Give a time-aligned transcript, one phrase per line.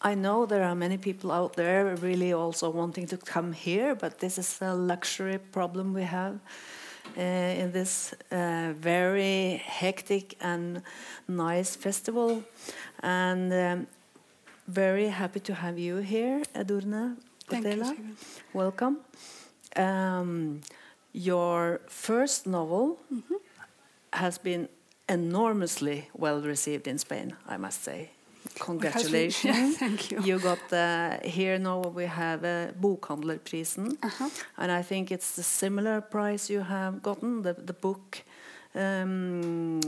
[0.00, 4.20] I know there are many people out there really also wanting to come here, but
[4.20, 6.38] this is a luxury problem we have
[7.16, 10.82] uh, in this uh, very hectic and
[11.26, 12.44] nice festival.
[13.02, 13.86] And um,
[14.68, 17.16] very happy to have you here, Edurne
[17.48, 17.96] Portela.
[18.52, 18.98] Welcome.
[19.74, 20.60] Um,
[21.12, 23.40] your first novel mm -hmm.
[24.10, 24.68] has been
[25.08, 28.10] enormously well received in Spain, I must say.
[28.58, 29.56] Congratulations.
[29.58, 30.20] Yeah, thank you.
[30.22, 33.96] You got the, here now we have a Bokhandlerprisen.
[34.02, 34.30] Uh -huh.
[34.54, 38.16] And I think it's the similar prize you have gotten, the, the book,
[38.74, 39.80] um,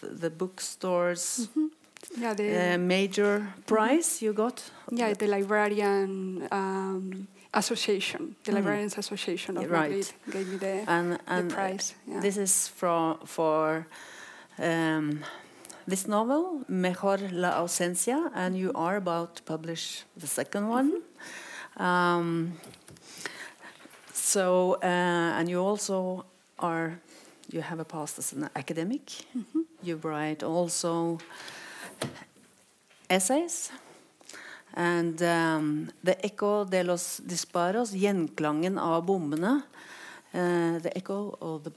[0.00, 1.38] the, the bookstores.
[1.38, 1.70] Mm -hmm.
[2.20, 3.62] Yeah, the uh, major mm-hmm.
[3.64, 4.24] prize mm -hmm.
[4.24, 4.72] you got.
[4.88, 8.56] Yeah, the librarian um, association, the mm.
[8.56, 9.72] Librarians Association of right.
[9.72, 11.94] Madrid gave me the, and, and the prize.
[12.06, 12.20] Yeah.
[12.20, 13.86] This is for for
[14.58, 15.24] um,
[15.90, 20.86] this novel, Mejor la ausencia, and you are about to publish the second one.
[20.86, 21.02] Mm
[21.76, 21.86] -hmm.
[21.86, 22.52] um,
[24.14, 26.24] so, uh, and you also
[26.56, 27.00] are,
[27.52, 29.26] you have a past as an academic.
[29.34, 29.64] Mm -hmm.
[29.82, 31.18] You write also
[33.08, 33.70] essays.
[34.74, 39.62] And um, The Echo de los Disparos, gjenklangen av bombene.
[40.32, 41.72] Uh, the Echo of the,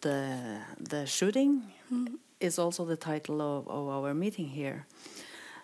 [0.00, 2.18] the, the shooting mm.
[2.40, 4.86] Is also the title of, of our meeting here.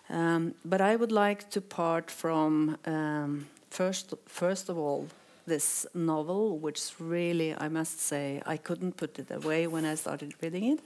[0.09, 5.07] Um, but I would like to part from um, first, first of all
[5.47, 10.33] this novel, which really, I must say, I couldn't put it away when I started
[10.41, 10.79] reading it.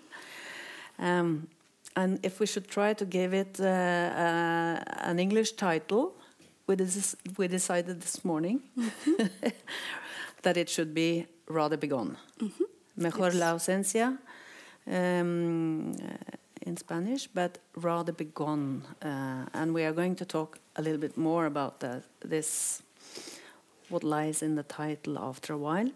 [1.00, 1.48] Um,
[1.96, 6.14] and if we should try to give it uh, uh, an English title,
[6.68, 6.76] we,
[7.38, 9.30] we decided this morning mm -hmm.
[10.44, 12.16] that it should be Rather Begone.
[12.42, 12.66] Mm -hmm.
[12.94, 13.36] Mejor yes.
[13.36, 14.18] la ausencia
[14.90, 15.96] um,
[16.62, 18.84] in Spanish, but Rather Begone.
[19.02, 22.82] Uh, and we are going to talk a little bit more about that, this,
[23.90, 25.92] what lies in the title after a while.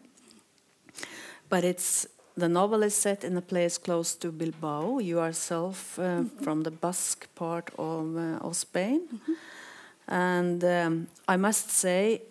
[1.50, 5.00] But it's the novel is set in a place close to Bilbao.
[5.00, 6.44] You yourself uh, mm -hmm.
[6.44, 9.02] from the Basque part of, uh, of Spain.
[9.12, 9.36] Mm -hmm.
[10.06, 12.22] And um, I must say,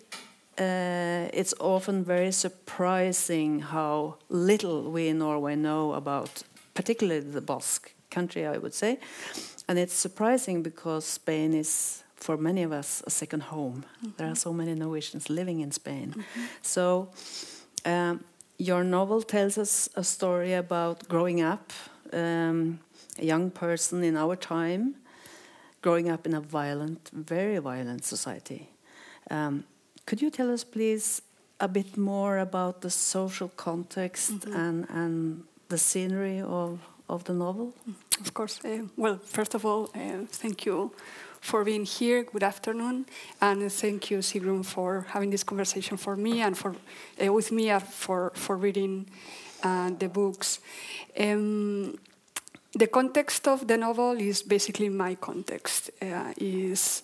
[0.59, 6.43] uh, it's often very surprising how little we in Norway know about,
[6.73, 8.99] particularly the Basque country, I would say.
[9.67, 13.75] And it's surprising because Spain is, for many of us, a second home.
[13.75, 14.15] Mm -hmm.
[14.15, 16.07] There are so many Norwegians living in Spain.
[16.07, 16.45] Mm-hmm.
[16.61, 17.07] So,
[17.85, 18.19] um,
[18.57, 21.73] your novel tells us a story about growing up,
[22.13, 22.79] um,
[23.19, 24.93] a young person in our time,
[25.81, 28.69] growing up in a violent, very violent society.
[29.31, 29.63] Um,
[30.05, 31.21] could you tell us, please,
[31.59, 34.55] a bit more about the social context mm -hmm.
[34.55, 36.79] and, and the scenery of,
[37.09, 37.73] of the novel?
[38.21, 38.59] Of course.
[38.63, 40.91] Uh, well, first of all, uh, thank you
[41.41, 42.23] for being here.
[42.23, 43.05] Good afternoon,
[43.41, 46.75] and thank you, Sigrun, for having this conversation for me and for
[47.19, 49.07] uh, with me for for reading
[49.63, 50.59] uh, the books.
[51.19, 51.97] Um,
[52.79, 55.91] the context of the novel is basically my context.
[56.01, 57.03] Uh, is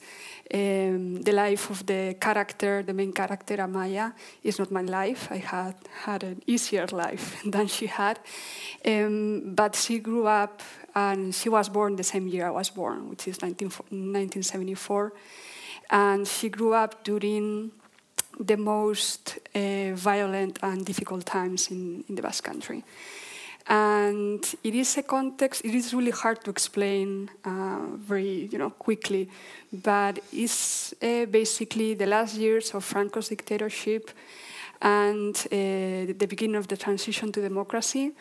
[0.51, 5.27] um, the life of the character, the main character, Amaya, is not my life.
[5.31, 8.19] I had had an easier life than she had.
[8.85, 10.61] Um, but she grew up
[10.95, 15.13] and she was born the same year I was born, which is 19, 1974.
[15.91, 17.71] And she grew up during
[18.39, 22.83] the most uh, violent and difficult times in, in the Basque Country.
[23.69, 28.71] And it is a context, it is really hard to explain uh, very you know,
[28.71, 29.29] quickly,
[29.71, 34.09] but it's uh, basically the last years of Franco's dictatorship
[34.81, 38.13] and uh, the beginning of the transition to democracy.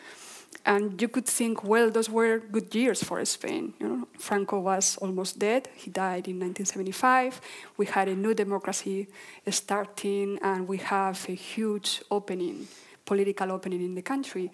[0.65, 3.73] And you could think, well, those were good years for Spain.
[3.79, 5.69] You know, Franco was almost dead.
[5.75, 7.41] He died in 1975.
[7.77, 9.07] We had a new democracy
[9.49, 12.67] starting, and we have a huge opening,
[13.11, 14.51] political opening in the country.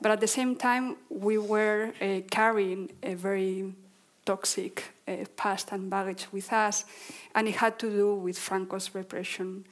[0.00, 0.96] But at the same time,
[1.26, 3.74] we were uh, carrying a very
[4.24, 4.74] toxic
[5.06, 6.84] uh, past and baggage with us,
[7.34, 9.64] and it had to do with Franco's repression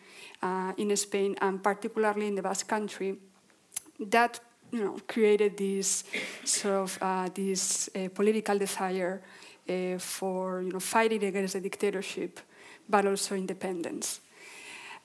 [0.42, 3.16] uh, in Spain, and particularly in the Basque Country.
[3.98, 4.40] That
[4.72, 6.04] you know created this
[6.44, 9.22] sort of uh, this uh, political desire
[9.68, 12.40] uh, for you know fighting against the dictatorship,
[12.88, 14.20] but also independence.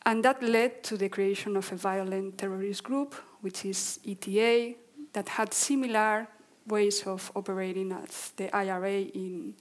[0.06, 4.76] And that led to the creation of a violent terrorist group, which is ETA,
[5.14, 6.28] that had similar
[6.68, 9.54] ways of operating as the IRA in,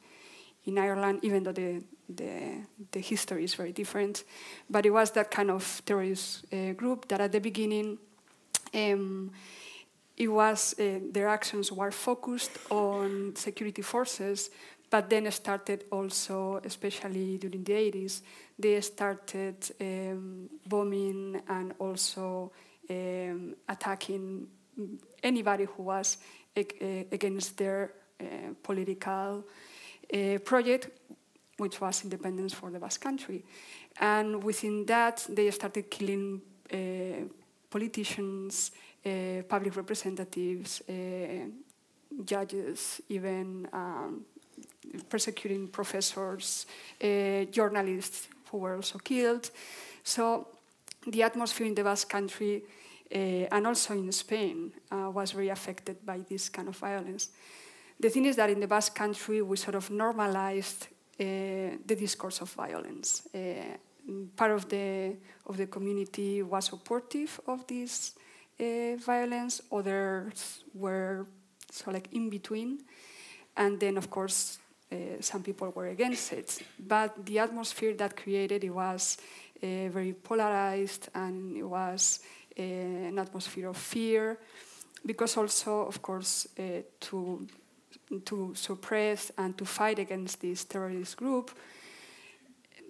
[0.65, 4.25] in Ireland, even though the, the, the history is very different.
[4.69, 7.99] But it was that kind of terrorist uh, group that at the beginning,
[8.73, 9.33] um,
[10.17, 14.51] it was, uh, their actions were focused on security forces,
[14.91, 18.23] but then started also, especially during the 80s,
[18.61, 22.53] they started um, bombing and also
[22.89, 24.47] um, attacking
[25.23, 26.19] anybody who was
[26.57, 28.25] against their uh,
[28.63, 29.45] political
[30.13, 30.91] uh, project,
[31.57, 33.45] which was independence for the Basque country.
[33.99, 36.41] And within that, they started killing
[36.73, 36.77] uh,
[37.71, 38.73] politicians,
[39.05, 41.47] uh, public representatives, uh,
[42.25, 44.25] judges, even um,
[45.09, 46.67] persecuting professors,
[47.03, 49.51] uh, journalists who were also killed.
[50.03, 50.49] So
[51.07, 52.63] the atmosphere in the Basque country
[53.13, 57.31] uh, and also in Spain uh, was very affected by this kind of violence.
[57.99, 60.87] The thing is that in the Basque country, we sort of normalized
[61.19, 61.25] uh,
[61.85, 63.27] the discourse of violence.
[63.35, 63.77] Uh,
[64.37, 68.15] part of the, of the community was supportive of this
[69.05, 71.27] violence, others were
[71.71, 72.81] so like in between.
[73.57, 74.59] And then, of course,
[74.93, 76.63] uh, some people were against it.
[76.79, 79.19] But the atmosphere that created it was
[79.63, 82.21] uh, very polarized, and it was
[82.59, 84.39] uh, an atmosphere of fear,
[85.05, 87.47] because also, of course, uh, to
[88.25, 91.53] to suppress and to fight against this terrorist group,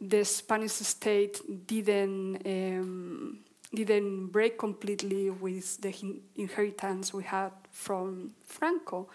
[0.01, 2.47] the Spanish state didn't.
[2.47, 3.41] Um,
[3.73, 5.95] didn't break completely with the
[6.37, 9.09] inheritance we had from Franco.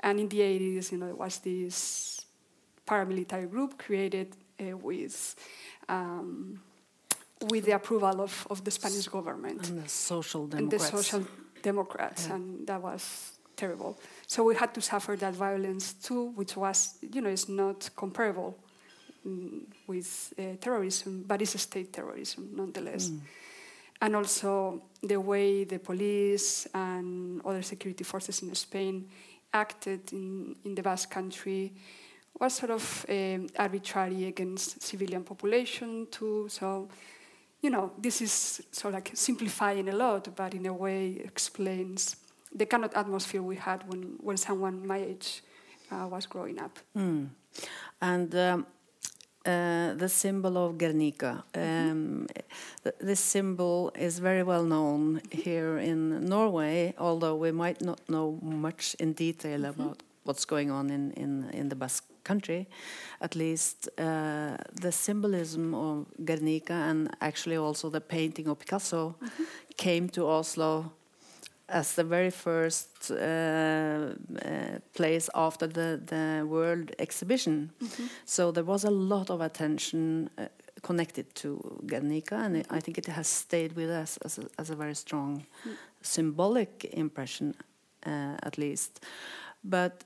[0.00, 2.21] And in the 80s, you know, there was this
[2.86, 5.34] paramilitary group created uh, with
[5.88, 6.60] um,
[7.50, 10.62] with the approval of, of the Spanish government and the social democrats.
[10.62, 11.26] And the social
[11.62, 12.34] democrats, yeah.
[12.34, 13.98] and that was terrible.
[14.26, 18.56] So we had to suffer that violence too, which was, you know, it's not comparable
[19.26, 23.08] mm, with uh, terrorism, but it's state terrorism nonetheless.
[23.08, 23.20] Mm.
[24.00, 29.08] And also the way the police and other security forces in Spain
[29.52, 31.72] acted in, in the Basque country
[32.42, 36.48] was sort of um, arbitrary against civilian population too.
[36.48, 36.88] So,
[37.62, 42.16] you know, this is sort of like simplifying a lot, but in a way explains
[42.52, 45.42] the kind of atmosphere we had when, when someone my age
[45.92, 46.80] uh, was growing up.
[46.96, 47.28] Mm.
[48.00, 48.66] And um,
[49.46, 51.44] uh, the symbol of Guernica.
[51.54, 52.26] Um,
[52.84, 55.98] th this symbol is very well known here in
[56.34, 59.74] Norway, although we might not know much in detail mm -hmm.
[59.74, 62.66] about what's going on in, in, in the Basque country,
[63.20, 69.28] at least uh, the symbolism of Guernica and actually also the painting of Picasso mm
[69.28, 69.46] -hmm.
[69.76, 70.92] came to Oslo
[71.68, 77.70] as the very first uh, uh, place after the, the world exhibition.
[77.80, 78.08] Mm -hmm.
[78.24, 80.44] So there was a lot of attention uh,
[80.80, 84.70] connected to Guernica, and it, I think it has stayed with us as a, as
[84.70, 85.72] a very strong mm.
[86.00, 87.54] symbolic impression,
[88.06, 89.06] uh, at least.
[89.62, 90.04] But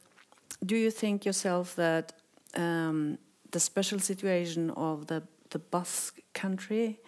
[0.65, 2.13] do you think yourself that
[2.55, 3.19] um,
[3.51, 6.99] the special situation of the, the Basque country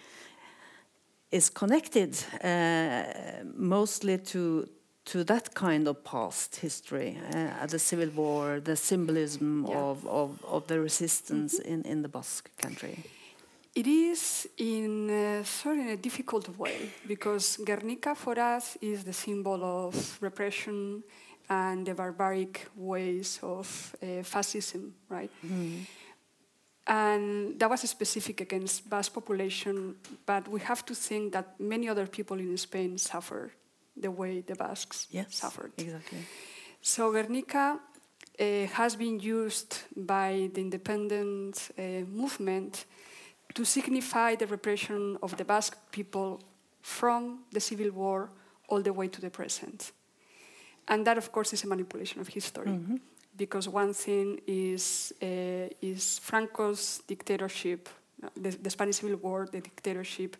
[1.30, 3.04] is connected uh,
[3.54, 4.68] mostly to
[5.04, 9.74] to that kind of past history, uh, the civil war, the symbolism yeah.
[9.74, 11.72] of, of, of, the resistance mm -hmm.
[11.72, 12.94] in, in the Basque country?
[13.72, 19.12] It is in a, sort of a difficult way because Guernica for us is the
[19.12, 21.02] symbol of repression
[21.48, 25.30] and the barbaric ways of uh, fascism, right?
[25.46, 25.86] Mm.
[26.86, 32.06] And that was specific against Basque population, but we have to think that many other
[32.06, 33.50] people in Spain suffered
[33.94, 35.72] the way the Basques yes, suffered.
[35.76, 36.18] Exactly.
[36.80, 37.78] So Guernica
[38.40, 42.86] uh, has been used by the independent uh, movement
[43.54, 46.40] to signify the repression of the Basque people
[46.80, 48.30] from the civil war
[48.68, 49.92] all the way to the present.
[50.88, 52.70] And that, of course, is a manipulation of history.
[52.70, 53.00] Mm -hmm.
[53.36, 57.88] Because one thing is, uh, is Franco's dictatorship,
[58.42, 60.36] the, the, Spanish Civil War, the dictatorship,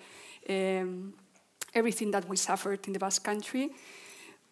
[0.48, 1.14] um,
[1.72, 3.70] everything that we suffered in the Basque Country,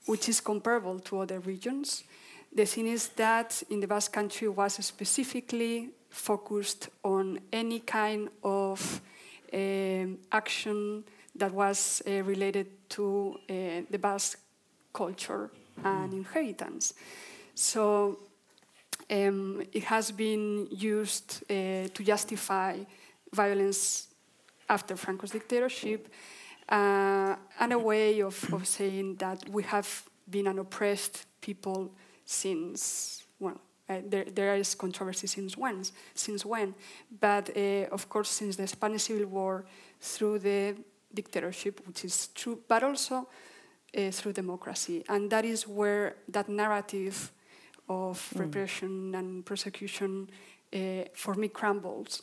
[0.04, 2.04] which is comparable to other regions.
[2.54, 9.00] The thing is that in the Basque Country was specifically focused on any kind of
[9.52, 11.04] um, action
[11.38, 14.38] that was uh, related to uh, the Basque
[14.92, 15.50] culture
[15.84, 16.94] and inheritance.
[17.54, 18.18] So
[19.10, 22.78] um, it has been used uh, to justify
[23.32, 24.08] violence
[24.68, 26.08] after Franco's dictatorship
[26.68, 31.92] uh, and a way of, of saying that we have been an oppressed people
[32.24, 36.74] since, well, uh, there, there is controversy since when, since when,
[37.20, 39.64] but uh, of course since the Spanish Civil War
[40.00, 40.74] through the
[41.14, 43.28] dictatorship, which is true, but also
[43.96, 45.04] uh, through democracy.
[45.08, 47.32] And that is where that narrative
[47.88, 48.40] of Mm.
[48.40, 50.28] repression and persecution
[50.72, 52.22] uh, for me crumbles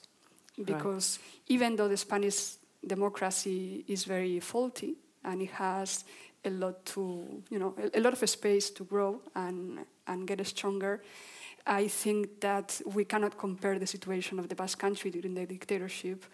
[0.65, 6.03] because even though the Spanish democracy is very faulty and it has
[6.45, 10.45] a lot to you know a, a lot of space to grow and and get
[10.45, 11.01] stronger.
[11.65, 16.25] I think that we cannot compare the situation of the Basque Country during the dictatorship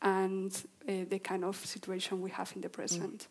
[0.00, 0.52] and
[0.88, 3.26] uh, the kind of situation we have in the present.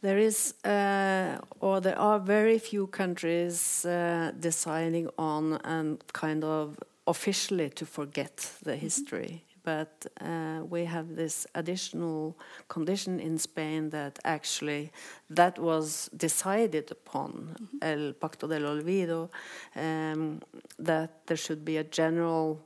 [0.00, 6.78] There is, uh, or there are very few countries uh, deciding on and kind of
[7.06, 9.44] officially to forget the history.
[9.64, 12.36] But uh, we have this additional
[12.68, 14.92] condition in Spain that actually
[15.30, 19.30] that was decided upon El Pacto del Olvido,
[19.74, 20.42] um,
[20.78, 22.60] that there should be a general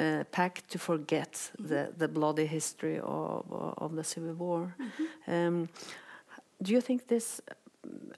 [0.00, 3.44] uh, pact to forget the, the bloody history of,
[3.78, 4.74] of the Civil War.
[5.28, 5.68] Um,
[6.62, 7.40] do you think this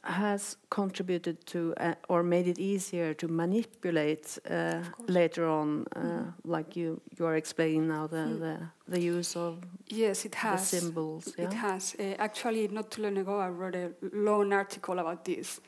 [0.03, 6.77] has contributed to uh, or made it easier to manipulate uh, later on, uh, like
[6.77, 8.59] you you are explaining now the the,
[8.89, 9.59] the use of
[9.89, 10.69] Yes, it the has.
[10.69, 11.35] symbols?
[11.39, 11.97] It has.
[11.99, 15.61] Uh, actually, not too long ago, I wrote a long article about this.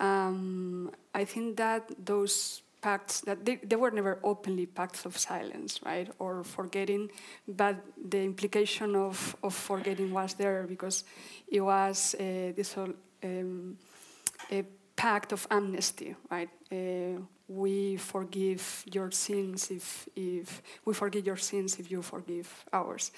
[0.00, 5.80] Um, I think that those pacts that they, they were never openly pacts of silence,
[5.84, 7.10] right, or forgetting,
[7.46, 7.76] but
[8.10, 11.04] the implication of, of forgetting was there because
[11.48, 12.92] it was uh, this whole,
[13.24, 13.76] um,
[14.50, 14.64] a
[14.96, 16.50] pact of amnesty, right?
[16.70, 23.10] Uh, we forgive your sins if, if we forgive your sins if you forgive ours.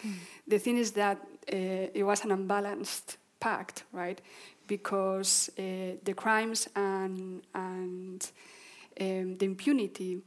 [0.46, 1.18] The thing is that
[1.52, 1.56] uh,
[1.94, 4.20] it was an unbalanced pact, right?
[4.66, 8.30] Because uh, the crimes and and
[9.00, 10.22] um, the impunity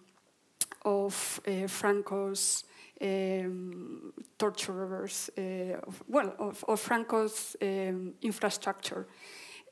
[0.86, 2.63] of uh, Franco's
[3.01, 9.08] um, torturers, uh, of, well, of, of Franco's um, infrastructure,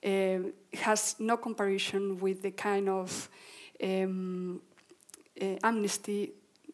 [0.04, 3.30] um, has no comparison with the kind of
[3.84, 4.62] um,
[5.42, 6.34] uh, amnesty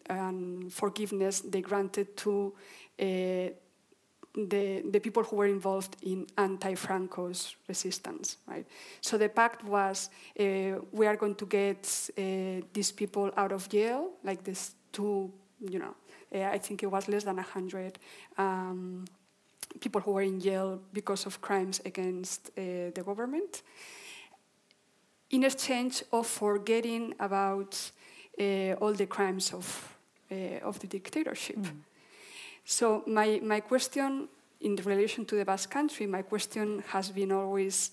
[0.09, 2.53] and forgiveness they granted to
[3.00, 3.50] uh,
[4.38, 8.65] the, the people who were involved in anti-Franco's resistance, right?
[9.01, 10.44] So the pact was uh,
[10.91, 15.79] we are going to get uh, these people out of jail, like these two, you
[15.79, 15.96] know,
[16.36, 17.98] uh, I think it was less than a hundred
[18.38, 19.06] um,
[19.79, 23.63] people who were in jail because of crimes against uh, the government,
[25.32, 27.91] in exchange of forgetting about
[28.39, 29.98] uh, all the crimes of
[30.32, 31.60] uh, of the dictatorship.
[32.69, 34.27] So my, my question
[34.59, 37.91] in relation to the Basque Country, my question has been always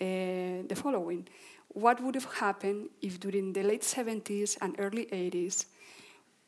[0.00, 1.28] uh, the following.
[1.68, 5.66] What would have happened if during the late 70s and early 80s,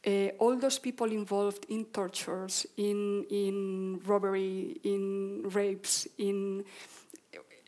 [0.04, 6.64] uh, all those people involved in tortures, in, in robbery, in rapes, in,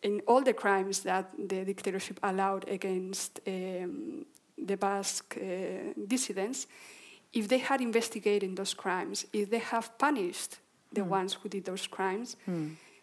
[0.03, 4.27] in all the crimes that the dictatorship allowed against um,
[4.59, 6.67] the Basque uh, dissidents,
[7.33, 10.59] if they had investigated those crimes, if they have punished
[10.93, 12.37] the ones who did those crimes,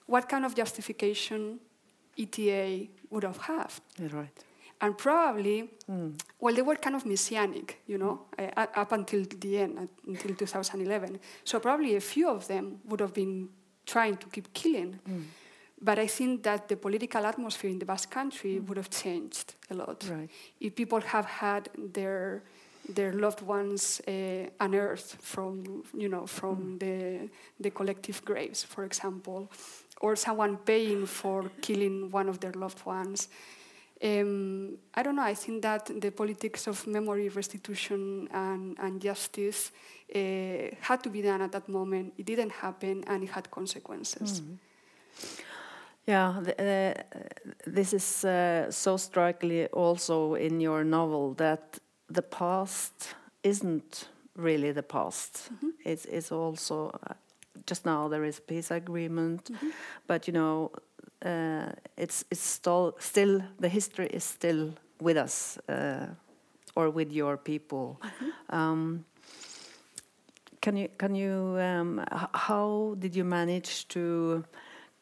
[0.05, 1.59] what kind of justification
[2.17, 3.71] ETA would have had?
[4.11, 4.43] Right.
[4.79, 5.69] And probably,
[6.39, 10.35] well, they were kind of messianic, you know, uh, up until the end, uh, until
[10.35, 11.19] 2011.
[11.43, 13.49] So probably a few of them would have been
[13.85, 14.99] trying to keep killing.
[15.81, 19.73] But I think that the political atmosphere in the Basque Country would have changed a
[19.75, 20.29] lot Right.
[20.59, 22.43] if people have had their
[22.89, 27.29] their loved ones uh, unearthed from you know from the
[27.59, 29.49] the collective graves, for example,
[30.01, 33.29] or someone paying for killing one of their loved ones.
[34.03, 35.23] Um, I don't know.
[35.23, 39.71] I think that the politics of memory restitution and, and justice
[40.13, 40.19] uh,
[40.81, 42.13] had to be done at that moment.
[42.17, 44.41] It didn't happen, and it had consequences.
[46.05, 46.93] Yeah, th uh,
[47.65, 54.83] this is uh, so strikingly also in your novel that the past isn't really the
[54.83, 55.49] past.
[55.85, 57.13] It's, it's also uh,
[57.65, 59.49] just now there is a peace agreement,
[60.07, 60.71] but you know,
[61.25, 66.07] uh, it's it's still still the history is still with us uh,
[66.75, 67.99] or with your people.
[68.49, 69.05] Um,
[70.61, 74.43] can you can you um, how did you manage to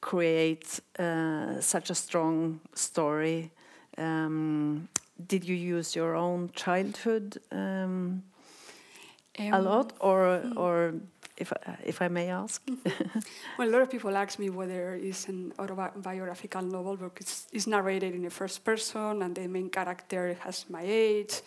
[0.02, 3.52] create uh, such a strong story?
[3.98, 4.88] Um,
[5.28, 8.24] did you use your own childhood um,
[9.38, 10.94] a Um, lot, or or
[11.38, 12.62] if I- if I may ask?
[13.58, 18.14] Well, a lot of people ask me whether it's an autobiographical novel because it's narrated
[18.16, 21.42] in the first person and the main character has my age.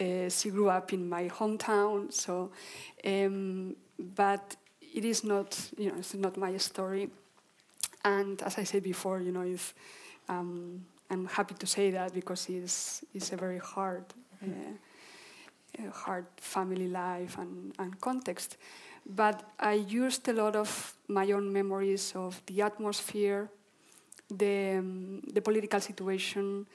[0.00, 2.50] Uh, she grew up in my hometown, so
[3.04, 7.10] um, but it is not, you know, it's not my story.
[8.04, 9.74] And as I said before, you know, if
[10.28, 14.04] um, I'm happy to say that because it's, it's a very hard,
[14.42, 18.56] uh, hard family life and, and context.
[19.06, 23.50] But I used a lot of my own memories of the atmosphere,
[24.30, 26.66] the, um, the political situation,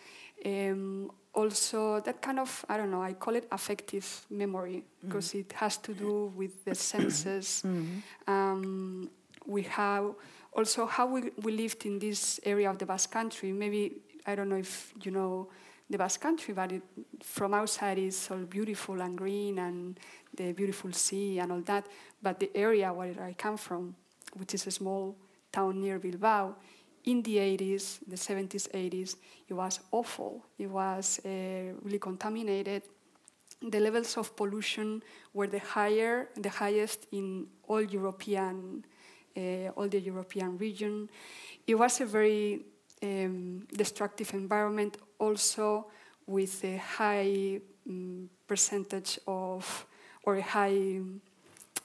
[0.45, 5.41] um, also that kind of, I don't know, I call it affective memory because mm.
[5.41, 7.63] it has to do with the senses.
[7.65, 8.31] Mm-hmm.
[8.31, 9.09] Um,
[9.45, 10.13] we have
[10.53, 13.51] also how we, we lived in this area of the Basque Country.
[13.51, 15.49] Maybe, I don't know if you know
[15.89, 16.83] the Basque Country, but it,
[17.21, 19.99] from outside it's all beautiful and green and
[20.35, 21.87] the beautiful sea and all that.
[22.21, 23.95] But the area where I come from,
[24.37, 25.15] which is a small
[25.51, 26.55] town near Bilbao,
[27.05, 29.15] in the 80s, the 70s, 80s,
[29.47, 30.45] it was awful.
[30.59, 31.29] It was uh,
[31.81, 32.83] really contaminated.
[33.61, 35.01] The levels of pollution
[35.33, 38.85] were the higher, the highest in all European
[39.37, 41.09] uh, all the European region.
[41.67, 42.65] It was a very
[43.03, 45.87] um, destructive environment, also
[46.25, 49.85] with a high um, percentage of
[50.23, 50.99] or a high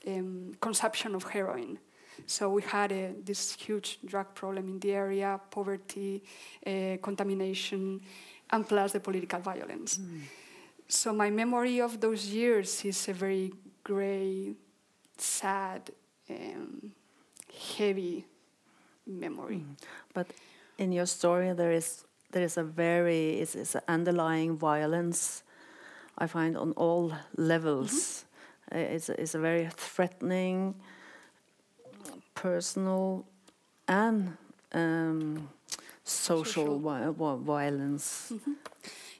[0.06, 1.78] um, consumption of heroin.
[2.26, 6.23] So we had a, this huge drug problem in the area, poverty,
[6.66, 8.00] uh, contamination,
[8.50, 9.99] and plus the political violence.
[9.99, 10.21] Mm.
[10.88, 13.52] So my memory of those years is a very
[13.83, 14.54] gray,
[15.16, 15.90] sad,
[16.30, 16.92] um,
[17.76, 18.25] heavy
[19.06, 19.56] memory.
[19.56, 19.76] Mm.
[20.12, 20.26] But
[20.78, 25.43] in your story, there is there is a very it's, it's an underlying violence.
[26.19, 27.93] I find on all levels.
[27.93, 28.95] Mm -hmm.
[28.95, 30.75] It's a, it's a very threatening,
[32.35, 33.25] personal,
[33.87, 34.37] and
[34.73, 35.49] um,
[36.02, 37.38] social, social.
[37.45, 38.35] violence.
[38.35, 38.57] Mm -hmm.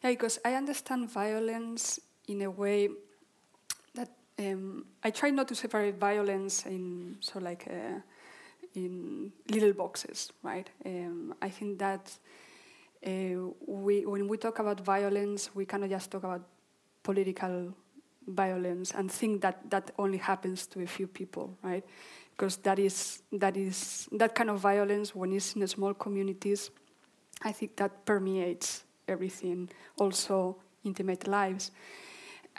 [0.03, 2.91] Yeah, because I understand violence in a way
[3.95, 7.71] that um, I try not to separate violence in so like.
[7.71, 8.03] A,
[8.75, 10.69] in little boxes, right?
[10.85, 12.13] Um, I think that
[13.07, 16.43] uh, we, when we talk about violence, we cannot just talk about
[17.03, 17.75] political
[18.27, 21.85] violence and think that that only happens to a few people, right?
[22.31, 26.71] Because that is that is that kind of violence when it's in small communities.
[27.43, 31.71] I think that permeates everything, also intimate lives.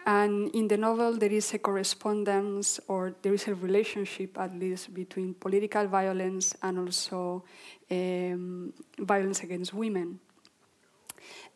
[0.06, 4.94] And in the novel, there is a correspondence or there is a relationship, at least,
[4.94, 7.44] between political violence and also
[7.90, 10.20] um, violence against women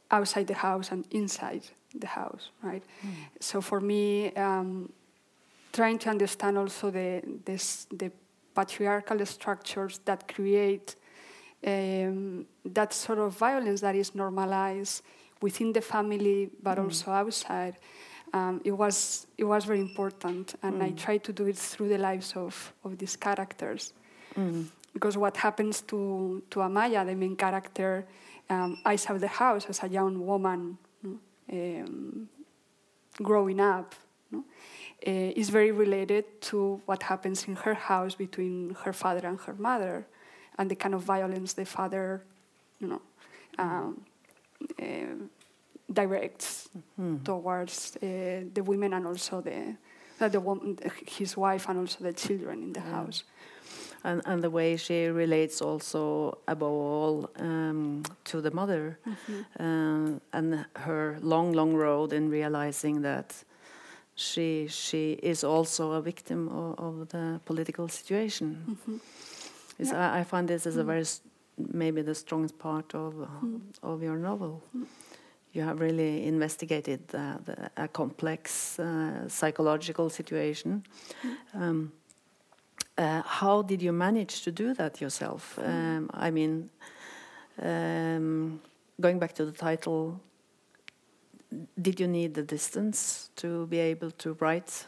[0.09, 2.83] outside the house and inside the house, right?
[3.05, 3.09] Mm.
[3.39, 4.91] So for me, um,
[5.71, 8.11] trying to understand also the, this, the
[8.55, 10.95] patriarchal structures that create
[11.65, 15.03] um, that sort of violence that is normalized
[15.41, 16.85] within the family, but mm.
[16.85, 17.77] also outside
[18.33, 20.83] um, it was it was very important, and mm.
[20.83, 23.93] I tried to do it through the lives of of these characters.
[24.35, 24.67] Mm.
[24.93, 28.05] Because what happens to to Amaya, the main character,
[28.49, 30.77] um, eyes out the house as a young woman,
[31.51, 32.29] um,
[33.21, 33.95] growing up,
[34.31, 34.39] no?
[35.07, 39.53] uh, is very related to what happens in her house between her father and her
[39.53, 40.05] mother,
[40.57, 42.23] and the kind of violence the father,
[42.79, 43.01] you know.
[43.57, 44.01] Um,
[44.81, 45.25] uh,
[45.91, 47.23] directs mm-hmm.
[47.23, 49.75] towards uh, the women and also the,
[50.29, 52.91] the woman, his wife and also the children in the yeah.
[52.91, 53.23] house.
[54.01, 60.13] And, and the way she relates also above all um, to the mother mm-hmm.
[60.13, 63.43] uh, and her long long road in realizing that
[64.15, 68.57] she she is also a victim of, of the political situation.
[68.69, 68.97] Mm-hmm.
[69.79, 70.13] Yeah.
[70.13, 70.87] I, I, find this is a mm.
[70.87, 71.05] very
[71.73, 73.61] maybe the strongest part of mm.
[73.81, 74.61] of your novel.
[75.53, 80.83] You have really investigated the, the, a complex uh, psychological situation.
[81.23, 81.61] Mm.
[81.61, 81.91] Um,
[82.97, 85.57] uh, how did you manage to do that yourself?
[85.57, 86.69] Um, I mean,
[87.61, 88.61] um,
[88.99, 90.19] going back to the title,
[91.81, 94.85] did you need the distance to be able to write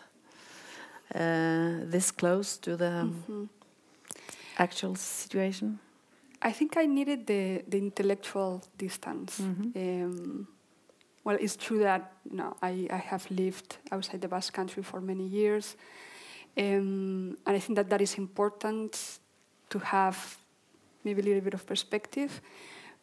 [1.16, 3.48] uh, this close to the mm -hmm.
[4.58, 5.80] actual situation?
[6.42, 9.40] I think I needed the, the intellectual distance.
[9.40, 10.04] Mm-hmm.
[10.04, 10.48] Um,
[11.24, 15.00] well, it's true that you know, I, I have lived outside the Basque country for
[15.02, 15.76] many years.
[16.58, 19.20] Um, and I think that that is important
[19.70, 20.38] to have
[21.04, 22.42] maybe a little bit of perspective.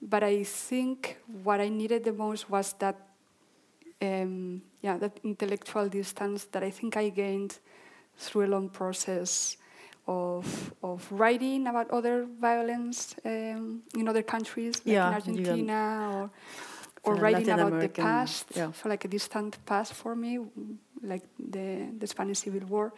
[0.03, 2.96] But I think what I needed the most was that,
[4.03, 7.59] um, yeah, that intellectual distance that I think I gained
[8.16, 9.57] through a long process
[10.08, 16.30] of, of writing about other violence um, in other countries, like yeah, in Argentina or,
[17.04, 18.72] or writing Latin about American, the past, yeah.
[18.72, 20.38] so like a distant past for me,
[21.02, 22.92] like the, the Spanish Civil War.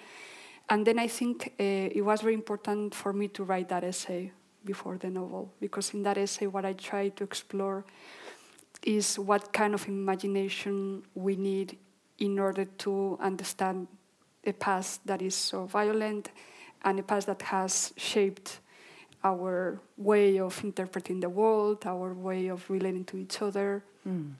[0.68, 4.30] And then I think uh, it was very important for me to write that essay
[4.64, 7.84] before the novel because in that essay what I try to explore
[8.84, 11.76] is what kind of imagination we need
[12.18, 13.88] in order to understand
[14.44, 16.30] a past that is so violent
[16.84, 18.60] and a past that has shaped
[19.22, 23.84] our way of interpreting the world, our way of relating to each other.
[24.08, 24.32] Mm.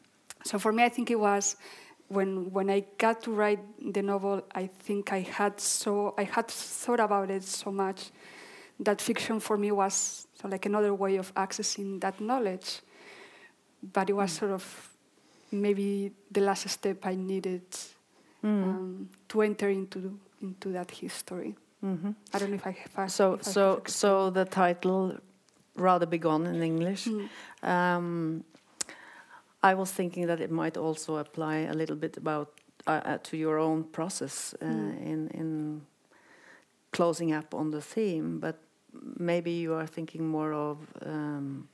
[0.45, 1.57] So for me, I think it was
[2.09, 3.61] when when I got to write
[3.93, 4.43] the novel.
[4.55, 8.11] I think I had so I had thought about it so much
[8.81, 12.81] that fiction for me was so like another way of accessing that knowledge.
[13.93, 14.65] But it was sort of
[15.53, 17.63] maybe the last step I needed
[18.43, 18.65] Mm.
[18.65, 21.55] um, to enter into into that history.
[21.83, 22.15] Mhm.
[22.35, 23.11] I don't know if I have.
[23.11, 25.19] So, if so, have so the title,
[25.77, 27.07] rather begone in English.
[27.09, 27.29] Mm.
[27.63, 28.45] Um,
[29.63, 32.49] I was thinking that it might also apply a little bit about
[32.87, 35.07] uh, uh, to your own process uh, Mm.
[35.07, 35.81] in in
[36.93, 38.57] closing up on the theme, but
[39.19, 41.69] maybe you are thinking more of um,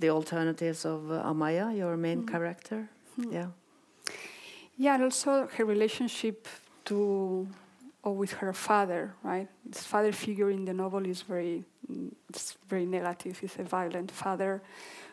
[0.00, 2.26] the alternatives of uh, Amaya, your main Mm.
[2.30, 2.88] character.
[3.18, 3.32] Mm.
[3.32, 3.46] Yeah.
[4.78, 6.46] Yeah, and also her relationship
[6.84, 7.46] to
[8.02, 9.48] or with her father, right?
[9.64, 13.38] This father figure in the novel is very, mm, it's very negative.
[13.38, 14.62] He's a violent father,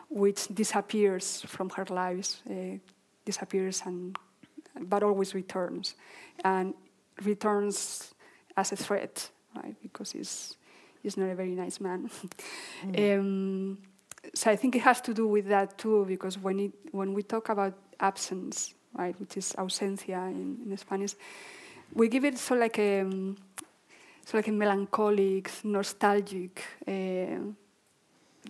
[0.08, 2.78] which disappears from her lives, uh,
[3.24, 4.16] disappears and
[4.80, 5.96] but always returns,
[6.44, 6.74] and
[7.24, 8.14] returns
[8.56, 9.74] as a threat, right?
[9.82, 10.56] Because he's
[11.02, 12.10] he's not a very nice man.
[12.98, 13.78] um,
[14.34, 17.22] so I think it has to do with that too, because when it when we
[17.22, 21.14] talk about absence, right, which is ausencia in, in Spanish,
[21.94, 23.36] we give it so like a um,
[24.24, 27.52] so like a melancholic, nostalgic uh,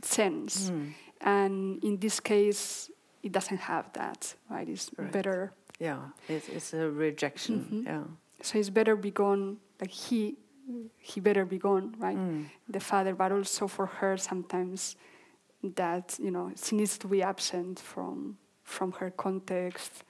[0.02, 0.92] sense, Mm.
[1.20, 2.90] and in this case,
[3.22, 4.68] it doesn't have that, right?
[4.68, 5.12] It's Right.
[5.12, 7.54] better, Yeah, it's, it's a rejection.
[7.70, 7.84] Mhm.
[7.86, 8.04] Yeah.
[8.42, 10.36] so it's better be gone, like he,
[10.98, 12.16] he better be gone, right?
[12.18, 12.46] Mm.
[12.68, 14.96] the father, but also for her sometimes
[15.62, 20.04] that you know she needs to be absent from from her context,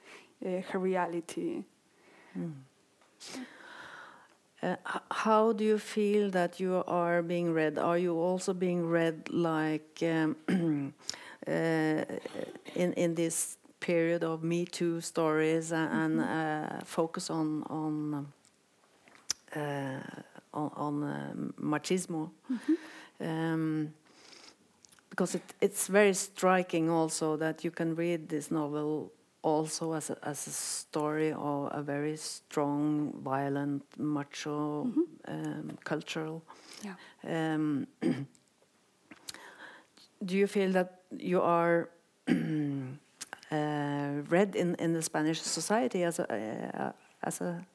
[0.45, 1.63] uh, her reality.
[2.37, 2.53] Mm.
[4.61, 4.75] Uh,
[5.09, 7.77] how do you feel that you are being read?
[7.77, 10.35] Are you also being read like um,
[11.47, 11.51] uh,
[12.75, 18.33] in in this period of Me Too stories and uh, focus on on um,
[19.55, 19.99] uh,
[20.53, 22.29] on, on uh, machismo?
[23.21, 23.93] Um,
[25.09, 30.17] because it, it's very striking also that you can read this novel also as a,
[30.23, 34.87] as a story of a very strong, violent, macho
[35.27, 36.43] um, cultural.
[36.83, 36.95] Yeah.
[37.55, 37.87] Um,
[40.25, 41.89] do you feel that you are
[42.27, 46.25] uh, read in, in the Spanish society as a
[46.73, 46.91] uh,
[47.23, 47.65] as a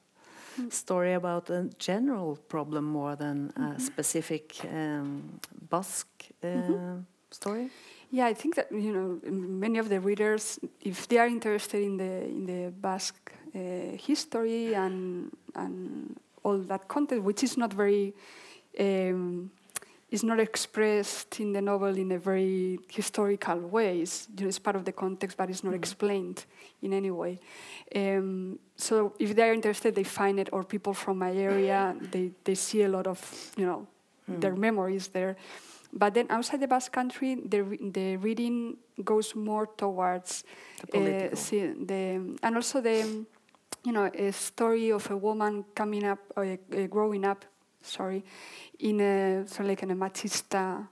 [0.57, 0.71] Mm.
[0.71, 3.79] story about a general problem more than a Mhm.
[3.79, 7.05] specific um, Basque uh, Mhm.
[7.31, 7.69] story?
[8.11, 11.97] Yeah, I think that you know many of the readers, if they are interested in
[11.97, 13.59] the in the Basque uh,
[13.97, 18.13] history and and all that content, which is not very,
[18.79, 19.49] um,
[20.11, 24.01] is not expressed in the novel in a very historical way.
[24.01, 25.77] It's, you know, it's part of the context, but it's not Mhm.
[25.83, 26.45] explained
[26.83, 27.39] in any way.
[27.95, 32.31] Um, so if they are interested, they find it, or people from my area, they
[32.43, 33.19] they see a lot of
[33.57, 33.87] you know
[34.29, 34.41] Mm.
[34.41, 35.35] their memories there.
[35.93, 37.61] But then outside the Basque Country, the
[37.91, 40.43] the reading goes more towards
[40.81, 41.37] The uh, political.
[41.37, 43.25] see, the and also the
[43.85, 47.45] you know a story of a woman coming up, uh, uh, growing up,
[47.81, 48.23] sorry,
[48.79, 50.87] in a sort of like in a machista,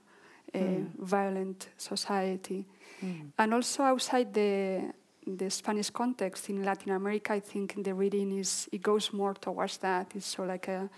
[0.54, 0.86] uh, Mm.
[0.98, 2.64] violent society,
[3.02, 3.32] Mm.
[3.36, 4.92] and also outside the
[5.26, 9.78] the Spanish context in Latin America, I think the reading is it goes more towards
[9.78, 10.14] that.
[10.14, 10.88] It's sort of like a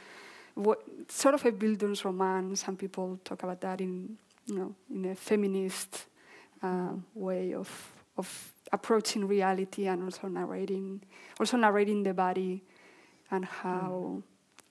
[0.56, 2.56] what, sort of a Bildungsroman.
[2.56, 4.16] Some people talk about that in
[4.46, 6.06] you know in a feminist
[6.62, 7.68] uh, way of
[8.16, 8.28] of
[8.72, 11.00] approaching reality and also narrating
[11.38, 12.64] also narrating the body
[13.30, 14.22] and how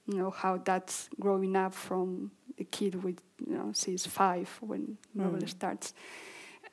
[0.07, 4.97] you know how that's growing up from a kid with you know she's five when
[5.15, 5.49] the novel Mm.
[5.49, 5.93] starts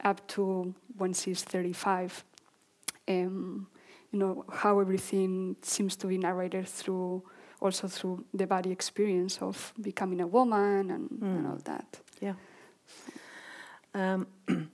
[0.04, 2.24] up to when she's 35
[3.08, 3.66] um,
[4.10, 7.22] you know how everything seems to be narrated through
[7.62, 11.50] also through the body experience of becoming a woman and, and Mm.
[11.50, 12.00] all that
[13.94, 14.26] Um,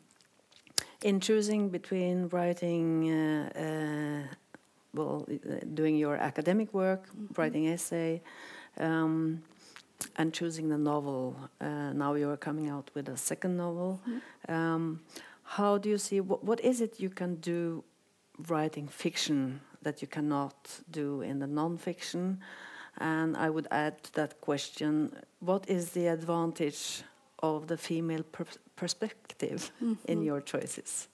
[1.02, 4.34] in choosing between writing, uh, uh,
[4.94, 7.36] well, uh, doing your academic work, Mhm.
[7.38, 8.20] writing essay,
[8.78, 9.42] um,
[10.16, 14.00] and choosing the novel, uh, now you are coming out with a second novel.
[14.06, 14.20] Mhm.
[14.54, 15.00] Um,
[15.42, 17.82] how do you see what, what is it you can do
[18.48, 22.38] writing fiction that you cannot do in the non-fiction?
[23.00, 27.02] And I would add to that question: What is the advantage
[27.42, 28.44] of the female per
[28.76, 29.94] perspective Mm-hmm.
[30.12, 31.08] in your choices?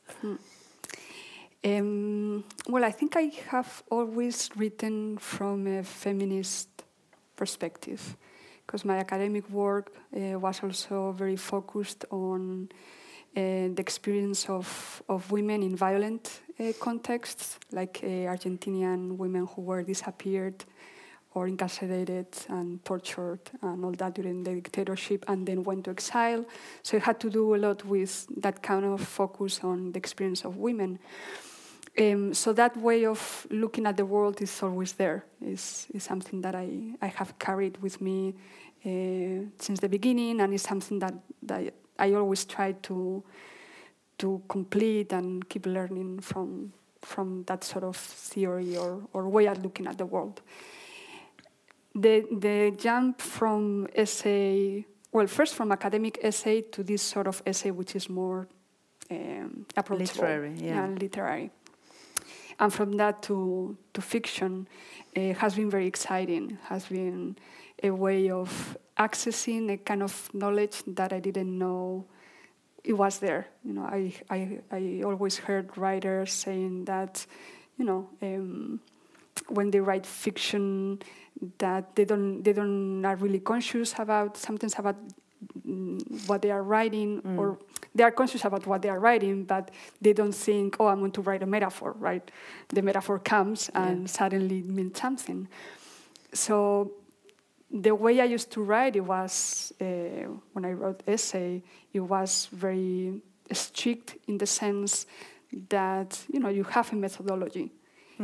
[1.64, 6.68] Um, well, I think I have always written from a feminist
[7.36, 8.16] perspective
[8.66, 12.68] because my academic work uh, was also very focused on
[13.36, 13.40] uh,
[13.74, 19.82] the experience of, of women in violent uh, contexts, like uh, Argentinian women who were
[19.82, 20.64] disappeared
[21.34, 26.44] or incarcerated and tortured and all that during the dictatorship and then went to exile.
[26.82, 30.44] So it had to do a lot with that kind of focus on the experience
[30.44, 30.98] of women.
[31.98, 35.24] Um, so that way of looking at the world is always there.
[35.40, 38.34] is is something that I, I have carried with me
[38.84, 43.22] uh, since the beginning, and it's something that, that I always try to
[44.18, 49.62] to complete and keep learning from from that sort of theory or, or way of
[49.62, 50.40] looking at the world.
[51.94, 57.70] The the jump from essay, well, first from academic essay to this sort of essay,
[57.70, 58.48] which is more
[59.11, 60.87] um, approachable, Literary, yeah.
[60.87, 61.50] literary
[62.59, 64.66] and from that to to fiction
[65.16, 66.59] uh, has been very exciting.
[66.64, 67.37] Has been
[67.83, 72.07] a way of accessing a kind of knowledge that I didn't know
[72.83, 73.46] it was there.
[73.64, 77.26] You know, I I, I always heard writers saying that,
[77.78, 78.09] you know.
[78.22, 78.80] Um,
[79.48, 81.00] when they write fiction,
[81.59, 84.96] that they don't they don't are really conscious about sometimes about
[85.66, 87.59] mm, what they are writing or
[87.94, 91.11] they are conscious about what they are writing but they don't think oh i'm going
[91.12, 92.30] to write a metaphor right?
[92.68, 94.07] The metaphor comes and Yeah.
[94.07, 95.48] suddenly it means something.
[96.33, 96.92] So
[97.70, 99.85] the way i used to write it was uh,
[100.52, 103.20] when i wrote essay it was very
[103.52, 105.07] strict in the sense
[105.68, 107.72] that you know you have a methodology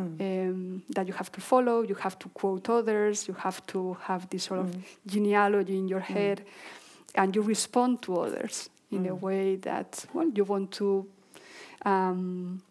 [0.00, 1.82] um, that you have to follow.
[1.82, 3.28] You have to quote others.
[3.28, 6.44] You have to have this sort of genealogy in your head,
[7.14, 11.06] and you respond to others in a way that well you want to
[11.84, 12.62] um,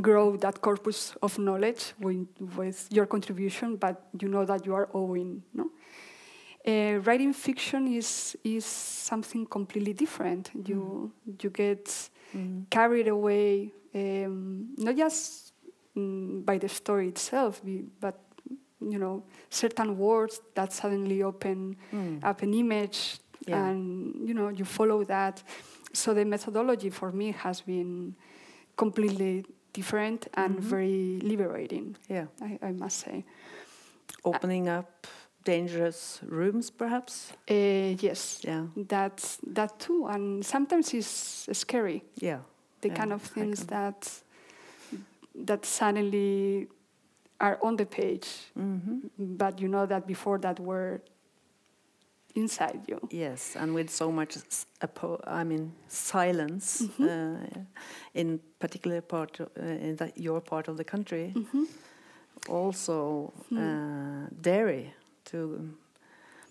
[0.00, 2.26] grow that corpus of knowledge with,
[2.56, 5.42] with your contribution, but you know that you are owing.
[5.52, 5.70] No.
[6.66, 10.50] Uh, writing fiction is is something completely different.
[10.66, 12.10] You you get
[12.70, 15.47] carried away um, not just
[15.98, 17.60] mm, by the story itself,
[18.00, 18.14] but
[18.80, 21.76] you know certain words that suddenly open
[22.22, 23.66] up an image, Yeah.
[23.70, 25.42] and you know you follow that.
[25.92, 28.14] So the methodology for me has been
[28.76, 31.96] completely different and very liberating.
[32.08, 32.26] Yeah.
[32.42, 33.24] I, I must say.
[34.24, 35.06] Opening up
[35.44, 37.32] dangerous rooms, perhaps?
[37.50, 38.66] Uh, yes, Yeah.
[38.76, 42.02] that's that too, and sometimes it's scary.
[42.20, 42.40] Yeah.
[42.80, 44.22] The Yeah, kind of things that
[45.46, 46.68] that suddenly
[47.40, 49.10] are on the page, Mhm.
[49.38, 51.00] but you know that before that were
[52.34, 52.98] inside you.
[53.10, 54.36] Yes, and with so much,
[55.26, 57.04] I mean, silence Mm-hmm.
[57.04, 57.64] uh,
[58.14, 61.34] in particular part of, uh, in that your part of the country,
[62.48, 63.58] also Hmm.
[63.58, 64.92] uh, dairy
[65.24, 65.70] to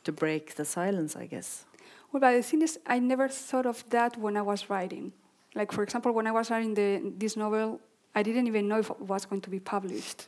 [0.03, 1.65] to break the silence, I guess.
[2.11, 5.11] Well, but the thing is, I never thought of that when I was writing.
[5.53, 7.79] Like, for example, when I was writing the, this novel,
[8.17, 10.19] I didn't even know if it was going to be published.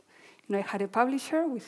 [0.45, 1.67] You know, I had a publisher with,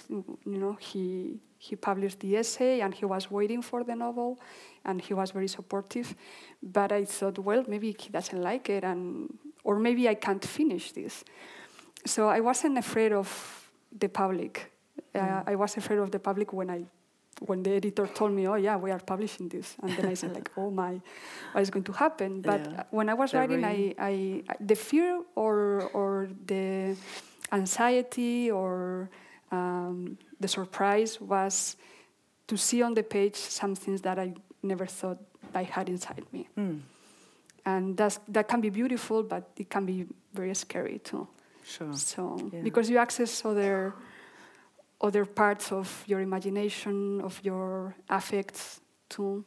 [0.53, 4.39] you know, he he published the essay and he was waiting for the novel,
[4.88, 6.07] and he was very supportive.
[6.62, 9.01] But I thought, well, maybe he doesn't like it, and
[9.63, 11.23] or maybe I can't finish this.
[12.05, 13.29] So I wasn't afraid of
[14.01, 14.71] the public.
[15.15, 16.86] Uh, I was afraid of the public when I
[17.47, 20.32] when the editor told me, "Oh yeah, we are publishing this," and then I said,
[20.34, 21.01] "Like, oh my,
[21.51, 22.84] what is going to happen?" But Yeah.
[22.91, 24.13] when I was The writing, I, I
[24.60, 26.95] the fear or or the
[27.51, 29.10] anxiety or
[29.51, 31.75] um, the surprise was
[32.47, 35.17] to see on the page some things that I never thought
[35.54, 36.80] I had inside me, Mm,
[37.65, 41.27] and that's that can be beautiful, but it can be very scary too.
[41.63, 41.93] sure.
[41.93, 42.63] So Yeah.
[42.63, 43.93] because you access other
[45.01, 49.43] other parts of your imagination, of your affects too,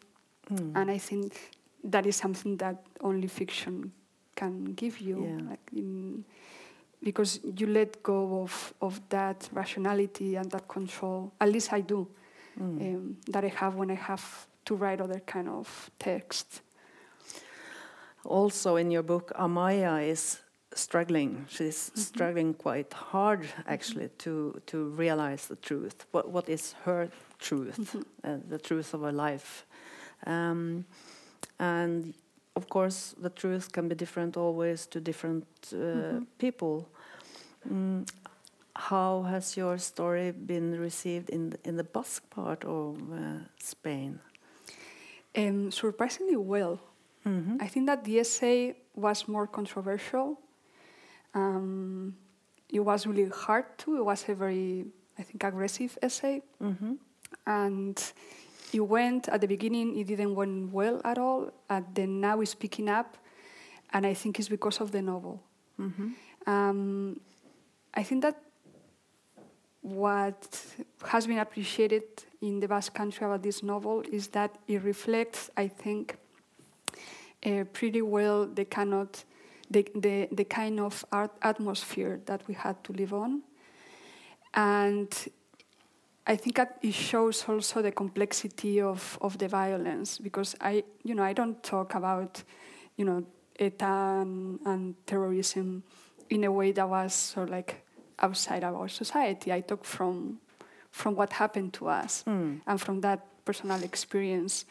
[0.51, 0.73] Mm.
[0.77, 1.33] and I think
[1.91, 3.93] that is something that only fiction
[4.37, 5.25] can give you.
[5.25, 5.51] Yeah.
[5.51, 6.25] Like in,
[7.03, 11.33] because you let go of, of that rationality and that control.
[11.41, 12.09] At least I do.
[12.59, 12.95] Mm.
[12.95, 16.63] Um, that I have when I have to write other kind of text.
[18.25, 20.41] Also, in your book, Amaya is
[20.75, 21.47] struggling.
[21.49, 22.01] She's Mm-hmm.
[22.01, 26.07] struggling quite hard, actually, to to realize the truth.
[26.13, 27.09] What what is her
[27.39, 27.77] truth?
[27.79, 28.03] Mm-hmm.
[28.25, 29.65] Uh, the truth of her life,
[30.27, 30.85] um,
[31.59, 32.15] and
[32.57, 36.25] of course, the truth can be different always to different uh, Mm-hmm.
[36.39, 36.87] people.
[37.69, 38.07] Mm,
[38.77, 44.19] how has your story been received in the, in the Basque part of uh, Spain?
[45.37, 46.79] Um, surprisingly well.
[47.27, 47.57] Mhm.
[47.63, 50.39] I think that the essay was more controversial.
[51.35, 52.17] Um,
[52.69, 53.97] it was really hard too.
[53.99, 54.87] It was a very,
[55.19, 56.43] I think, aggressive essay.
[56.61, 56.99] Mhm.
[57.47, 58.13] And
[58.73, 61.51] it went at the beginning, it didn't went well at all.
[61.69, 63.17] And then now it's picking up.
[63.93, 65.41] And I think it's because of the novel.
[65.79, 66.15] Mhm.
[66.47, 67.21] Um,
[67.95, 68.41] I think that
[69.83, 70.65] what
[71.07, 72.03] has been appreciated
[72.41, 76.17] in the Basque Country about this novel is that it reflects, I think,
[77.45, 79.09] uh, pretty well the kind of
[79.71, 83.43] the, the, the kind of art atmosphere that we had to live on,
[84.55, 85.13] and
[86.27, 91.15] I think that it shows also the complexity of, of the violence because I you
[91.15, 92.43] know I don't talk about
[92.97, 93.25] you know
[93.59, 95.83] ETA and, and terrorism
[96.31, 97.85] in a way that was sort of like
[98.21, 99.53] outside our society.
[99.53, 100.41] I talk from
[100.91, 102.61] from what happened to us Mm.
[102.67, 104.65] and from that personal experience,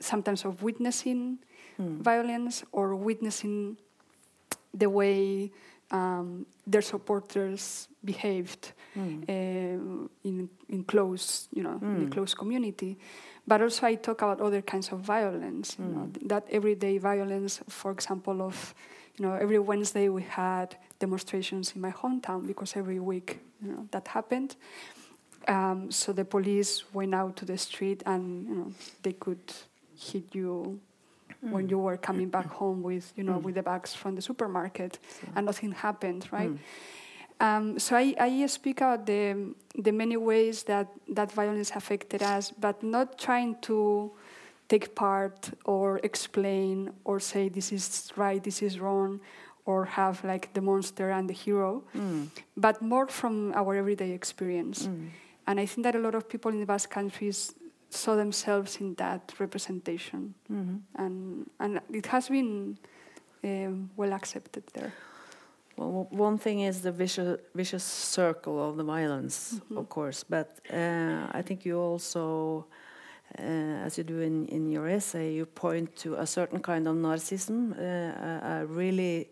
[0.00, 1.38] sometimes of witnessing
[1.78, 2.02] Mm.
[2.02, 3.78] violence or witnessing
[4.74, 5.50] the way
[5.92, 9.24] um, their supporters behaved Mm.
[9.28, 12.10] um, in in close, you know, in a Mm.
[12.12, 12.96] close community.
[13.46, 15.76] But also, I talk about other kinds of violence.
[15.78, 16.28] You know, Mm.
[16.28, 18.74] that everyday violence, for example, of
[19.18, 23.86] you know, every Wednesday we had demonstrations in my hometown because every week, you know,
[23.90, 24.56] that happened.
[25.48, 29.52] Um, so the police went out to the street and you know they could
[29.98, 30.78] hit you
[31.40, 31.70] when Mm.
[31.70, 33.42] you were coming back home with you know Mm.
[33.44, 36.58] with the bags from the supermarket So- and nothing happened right Mm.
[37.46, 42.52] um, so I, I speak about the the many ways that that violence affected us
[42.60, 44.10] but not trying to
[44.68, 49.20] take part or explain or say this is right this is wrong
[49.66, 52.28] or have like the monster and the hero Mm.
[52.56, 55.08] but more from our everyday experience Mm.
[55.46, 57.54] and I think that a lot of people in the Basque countries
[57.90, 60.80] saw themselves in that representation, Mhm.
[60.94, 62.78] and and it has been
[63.44, 64.92] um, well accepted there.
[65.76, 69.76] Well, w- one thing is the vicious, vicious circle of the violence, Mhm.
[69.78, 72.66] of course, but uh, I think you also,
[73.38, 76.94] uh, as you do in, in your essay, you point to a certain kind of
[76.96, 79.30] narcissism, uh, a, a really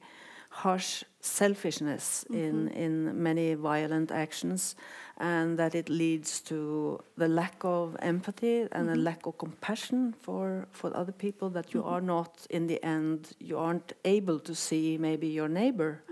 [0.50, 2.76] harsh selfishness in, Mhm.
[2.76, 4.76] in many violent actions,
[5.20, 9.04] and that it leads to the lack of empathy and a Mhm.
[9.04, 11.92] lack of compassion for, for other people that you Mhm.
[11.92, 16.02] are not, in the end, you aren't able to see maybe your neighbor.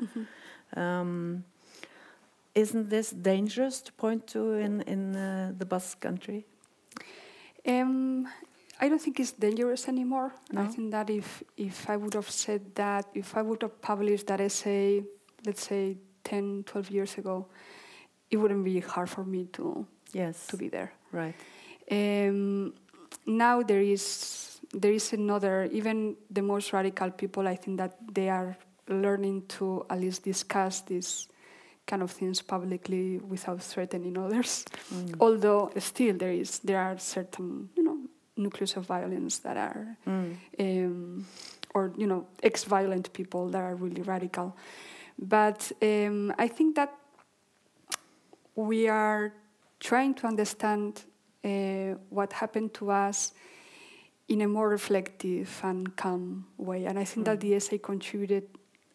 [0.77, 1.45] Um,
[2.55, 6.45] isn't this dangerous to point to in, in uh, the Basque country?
[7.67, 8.27] Um,
[8.81, 10.33] I don't think it's dangerous anymore.
[10.57, 14.27] I think that if if I would have said that, if I would have published
[14.27, 15.03] that essay,
[15.47, 17.47] let's say 10, 12 years ago,
[18.31, 20.47] it wouldn't be hard for me to Yes.
[20.49, 20.93] to be there.
[21.13, 21.35] Right.
[21.91, 22.73] Um,
[23.27, 28.29] now there is there is another even the most radical people I think that they
[28.29, 28.57] are
[28.89, 31.29] learning to at least discuss these
[31.87, 35.15] kind of things publicly without threatening others Mm.
[35.21, 37.97] although still there is there are certain you know
[38.37, 40.37] nucleus of violence that are Mm.
[40.59, 41.27] um,
[41.75, 44.57] or you know ex-violent people that are really radical
[45.19, 46.93] but um, i think that
[48.57, 49.33] we are
[49.81, 51.05] trying to understand
[51.45, 53.33] uh, what happened to us
[54.29, 57.41] in a more reflective and calm way and i think that Mm.
[57.43, 58.45] the essay contributed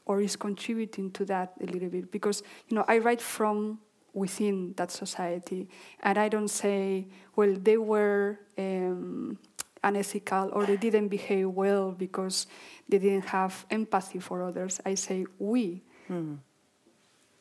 [0.06, 3.80] or is contributing to that a little bit because you know i write from
[4.14, 5.70] within that society
[6.04, 7.06] and i don't say
[7.38, 9.38] well they were um,
[9.84, 12.48] unethical or they didn't behave well because
[12.90, 16.40] they didn't have empathy for others i say we Mm.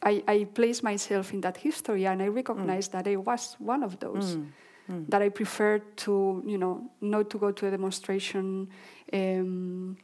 [0.02, 3.98] I, I place myself in that history and I recognize that I was one of
[3.98, 4.36] those.
[4.36, 4.46] Mm.
[4.90, 5.10] Mm.
[5.10, 8.68] That I preferred to, you know, not to go to a demonstration
[9.12, 9.96] um,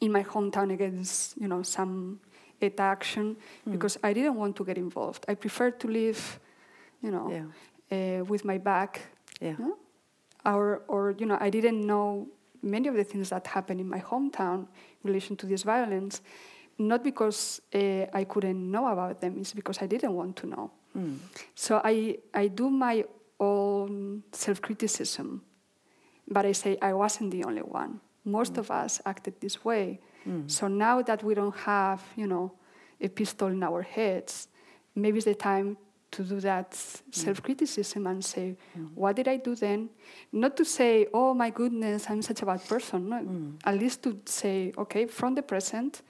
[0.00, 2.20] in my hometown against, you know, some
[2.60, 3.72] ETA action Mm.
[3.72, 5.24] because I didn't want to get involved.
[5.28, 6.40] I preferred to live,
[7.02, 8.18] you know, Yeah.
[8.20, 9.00] uh, with my back,
[9.40, 9.54] Yeah.
[9.58, 9.72] Yeah.
[10.54, 12.28] or, or, you know, I didn't know
[12.62, 14.58] many of the things that happened in my hometown
[15.02, 16.20] in relation to this violence,
[16.78, 20.70] not because uh, I couldn't know about them, it's because I didn't want to know.
[20.96, 21.18] Mm.
[21.54, 23.04] So I, I do my
[23.40, 25.42] own self criticism,
[26.28, 28.00] but I say I wasn't the only one.
[28.24, 30.00] Most of us acted this way.
[30.28, 30.50] Mm.
[30.50, 32.52] So now that we don't have, you know,
[33.00, 34.48] a pistol in our heads,
[34.94, 35.76] maybe it's the time
[36.12, 36.74] to do that
[37.10, 38.88] self criticism and say, Mm.
[38.94, 39.90] what did I do then?
[40.32, 43.08] Not to say, oh my goodness, I'm such a bad person.
[43.08, 43.52] No, Mm.
[43.64, 46.02] at least to say, okay, from the present,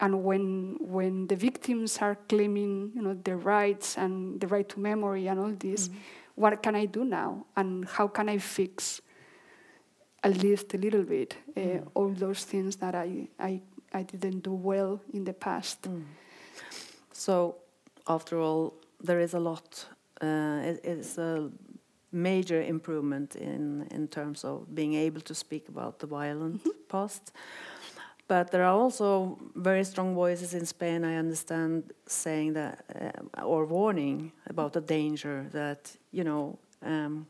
[0.00, 4.80] and when when the victims are claiming, you know, their rights and the right to
[4.80, 5.94] memory and all this, Mm.
[6.34, 9.00] what can I do now, and how can I fix
[10.22, 11.88] at least a little bit uh, Mm.
[11.94, 13.60] all those things that I, I,
[13.92, 15.82] I didn't do well in the past.
[15.82, 16.02] Mm.
[17.12, 17.56] So,
[18.06, 18.74] after all,
[19.06, 19.86] there is a lot.
[20.22, 21.50] Uh, it, it's a
[22.12, 27.32] major improvement in in terms of being able to speak about the violent past.
[28.26, 31.04] But there are also very strong voices in Spain.
[31.04, 32.84] I understand saying that
[33.38, 37.26] uh, or warning about the danger that you know um,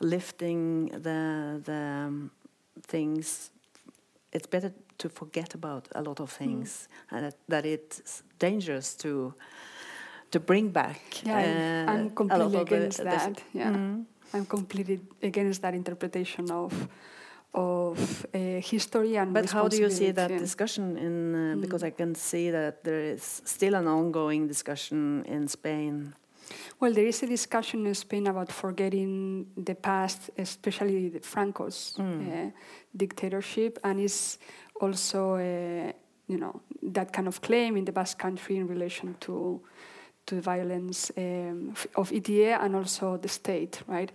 [0.00, 2.30] lifting the the um,
[2.82, 3.50] things.
[4.32, 9.32] It's better to forget about a lot of things, and that, that it's dangerous to
[10.30, 11.00] to bring back.
[11.24, 13.42] Yeah, uh, I'm completely against that.
[13.54, 14.04] Yeah, Mm.
[14.34, 16.72] I'm completely against that interpretation of
[17.58, 21.34] of uh, history and But how do you see that discussion in?
[21.34, 21.88] Uh, Because Mm.
[21.88, 26.14] I can see that there is still an ongoing discussion in Spain.
[26.80, 32.20] Well, there is a discussion in Spain about forgetting the past, especially the Franco's Mm.
[32.20, 32.50] uh,
[32.96, 34.38] dictatorship, and is
[34.80, 35.92] also, uh,
[36.32, 36.60] you know,
[36.94, 39.60] that kind of claim in the Basque Country in relation to
[40.26, 44.12] to violence um, of ETA and also the state, right?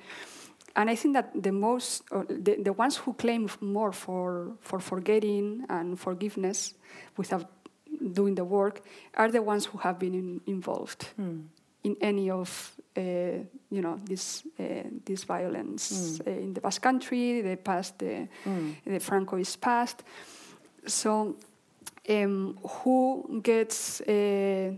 [0.75, 5.65] And I think that the most, the, the ones who claim more for, for forgetting
[5.69, 6.73] and forgiveness
[7.17, 7.45] without
[8.13, 8.81] doing the work
[9.15, 11.43] are the ones who have been in, involved Mm.
[11.83, 13.01] in any of uh,
[13.69, 14.63] you know this uh,
[15.05, 18.75] this violence uh, in the Basque Country, the past, the, Mm.
[18.85, 20.03] the Francoist past.
[20.87, 21.35] So,
[22.09, 24.71] um, who gets uh,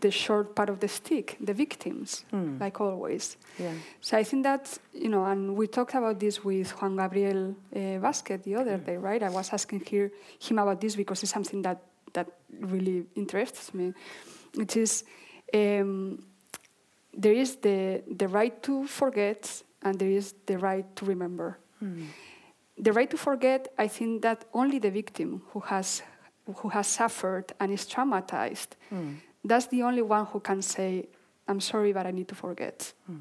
[0.00, 1.36] the short part of the stick?
[1.40, 2.60] The victims, Mm.
[2.60, 3.36] like always.
[3.58, 3.74] Yeah.
[4.00, 7.98] So I think that you know, and we talked about this with Juan Gabriel uh,
[7.98, 9.22] Vasquez the other day, right?
[9.22, 10.10] I was asking here
[10.40, 11.78] him about this because it's something that
[12.12, 12.28] that
[12.60, 13.92] really interests me,
[14.54, 15.04] which is
[15.54, 16.18] um,
[17.12, 21.58] there is the the right to forget and there is the right to remember.
[21.82, 22.06] Mm.
[22.78, 26.02] The right to forget, I think that only the victim who has
[26.56, 29.16] who has suffered and is traumatized, Mm.
[29.44, 31.08] That's the only one who can say,
[31.48, 33.20] "I'm sorry, but I need to forget." Mm.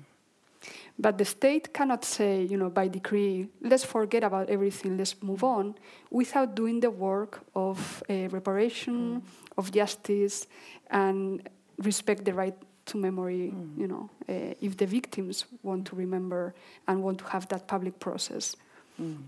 [0.99, 5.43] But the state cannot say, you know, by decree, let's forget about everything, let's move
[5.43, 5.73] on,
[6.11, 9.23] without doing the work of uh, reparation,
[9.57, 10.45] of justice,
[10.91, 11.49] and
[11.79, 12.55] respect the right
[12.85, 13.51] to memory.
[13.77, 16.53] You know, uh, if the victims want to remember
[16.87, 18.55] and want to have that public process,
[19.01, 19.23] Mm.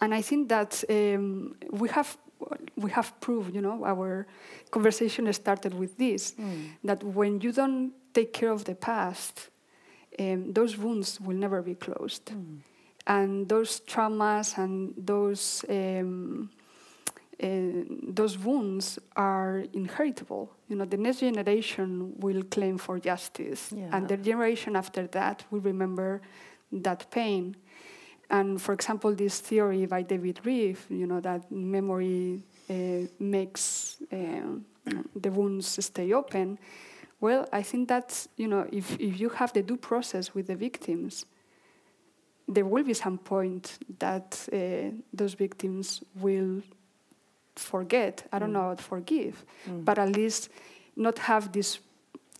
[0.00, 2.16] and I think that um, we have
[2.76, 4.26] we have proved, you know, our
[4.70, 6.76] conversation started with this Mm.
[6.84, 9.50] that when you don't take care of the past,
[10.18, 12.26] um, those wounds will never be closed.
[12.26, 12.58] Mm.
[13.06, 16.50] And those traumas and those, um,
[17.42, 17.48] uh,
[18.14, 20.50] those wounds are inheritable.
[20.68, 23.90] You know, the next generation will claim for justice, Yeah.
[23.96, 26.20] and the generation after that will remember
[26.72, 27.56] that pain.
[28.30, 34.64] And for example, this theory by David Rieff, you know, that memory uh, makes um,
[35.14, 36.58] the wounds stay open.
[37.20, 40.56] Well, I think that you know, if, if you have the due process with the
[40.56, 41.24] victims,
[42.48, 46.62] there will be some point that uh, those victims will
[47.56, 48.24] forget.
[48.32, 48.52] I don't Mm.
[48.52, 49.84] know about forgive, Mm.
[49.84, 50.50] but at least
[50.96, 51.80] not have this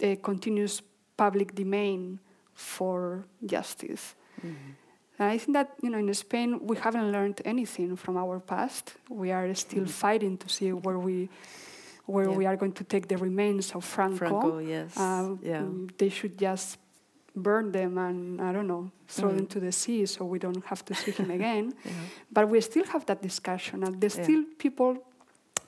[0.02, 0.82] uh, continuous
[1.16, 2.18] public domain
[2.54, 4.14] for justice.
[4.44, 4.54] Mm.
[5.18, 8.94] And I think that you know in Spain we haven't learned anything from our past.
[9.08, 9.90] We are still Mhm.
[9.90, 11.28] fighting to see where we
[12.06, 12.36] where Yeah.
[12.38, 14.16] we are going to take the remains of Franco.
[14.18, 14.96] Franco, yes.
[14.96, 15.62] Uh, yeah.
[15.62, 16.78] mm, They should just
[17.34, 19.50] burn them and I don't know throw them Mm.
[19.54, 21.72] to the sea so we don't have to see him again.
[21.84, 21.92] yeah.
[22.30, 24.96] But we still have that discussion, and there's still people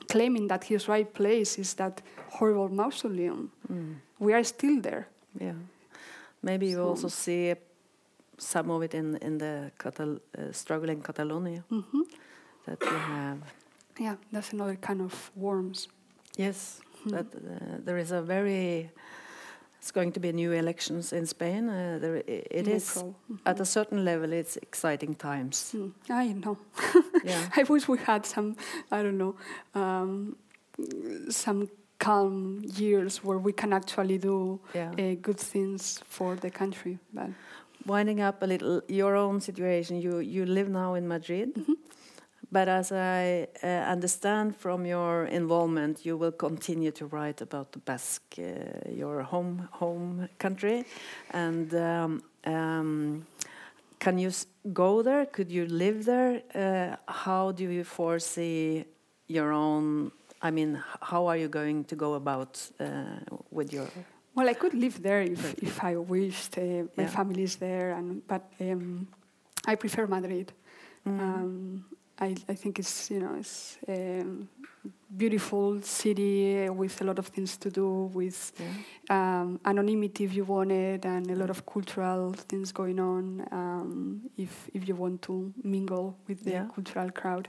[0.07, 2.01] claiming that his right place is that
[2.37, 3.51] horrible mausoleum.
[3.71, 3.95] Mm.
[4.19, 5.07] We are still there.
[5.39, 5.55] Yeah.
[6.41, 7.53] Maybe you So- also see
[8.39, 12.03] some of it in in the Catal- uh, struggle in Catalonia hmm
[12.65, 13.37] that you have.
[13.99, 15.89] Yeah, that's another kind of worms.
[16.37, 17.09] Yes, Hmm.
[17.15, 18.89] that uh, there is a very.
[19.81, 21.69] It's going to be new elections in Spain.
[21.69, 23.15] Uh, there, it In is April.
[23.29, 23.39] Mhm.
[23.45, 24.33] at a certain level.
[24.33, 25.73] It's exciting times.
[25.73, 26.57] Mm, I know.
[27.23, 27.49] yeah.
[27.59, 28.55] I wish we had some,
[28.91, 29.35] I don't know,
[29.75, 30.35] um,
[31.29, 31.67] some
[31.99, 34.91] calm years where we can actually do Yeah.
[34.91, 36.97] uh, good things for the country.
[37.13, 37.29] But
[37.85, 40.01] Winding up a little, your own situation.
[40.01, 41.75] You you live now in Madrid, Mhm.
[42.51, 47.79] but as I uh, understand from your involvement, you will continue to write about the
[47.79, 50.85] Basque, uh, your home home country,
[51.33, 51.73] and.
[51.73, 53.25] Um, um,
[53.99, 55.25] can you s- go there?
[55.25, 56.41] Could you live there?
[56.55, 58.85] Uh, how do you foresee
[59.27, 60.11] your own?
[60.41, 63.19] I mean, how are you going to go about uh,
[63.51, 63.87] with your?
[64.35, 66.57] Well, I could live there if, if I wished.
[66.57, 67.07] Uh, my Yeah.
[67.09, 69.07] family is there, and but um,
[69.65, 70.51] I prefer Madrid.
[71.05, 71.19] Mm.
[71.19, 71.85] Um,
[72.21, 74.23] I, I think it's you know it's a
[75.17, 78.73] beautiful city with a lot of things to do with Yeah.
[79.41, 84.21] um, anonymity if you want it and a lot of cultural things going on um,
[84.37, 86.67] if if you want to mingle with the Yeah.
[86.75, 87.47] cultural crowd.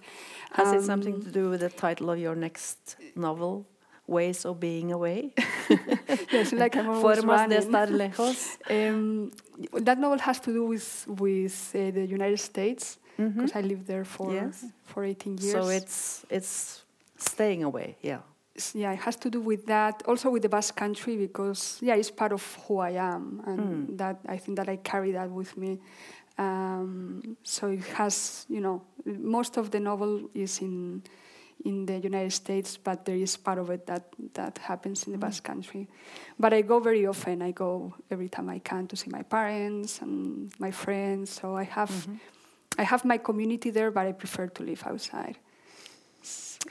[0.53, 3.66] Has it something Um, to do with the title of your next novel,
[4.11, 5.33] Ways of Being Away?
[6.53, 8.59] like I'm always Formas de estar lejos.
[8.69, 9.31] Um,
[9.85, 14.05] that novel has to do with with uh, the United States because I lived there
[14.05, 14.65] for Yes.
[14.85, 15.53] for 18 years.
[15.53, 16.83] So it's it's
[17.17, 17.97] staying away.
[18.03, 18.19] Yeah.
[18.75, 20.03] Yeah, it has to do with that.
[20.07, 23.97] Also with the Basque Country because yeah, it's part of who I am, and Mm.
[23.99, 25.79] that I think that I carry that with me.
[26.39, 31.03] Um, so it has, you know, most of the novel is in
[31.65, 34.05] in the United States, but there is part of it that
[34.35, 35.27] that happens in the Mm.
[35.27, 35.89] Basque Country.
[36.39, 37.43] But I go very often.
[37.43, 41.31] I go every time I can to see my parents and my friends.
[41.41, 42.19] So I have Mhm.
[42.79, 45.37] I have my community there, but I prefer to live outside.